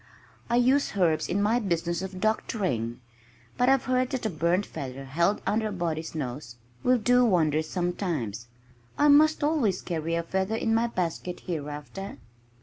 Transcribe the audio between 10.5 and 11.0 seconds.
in my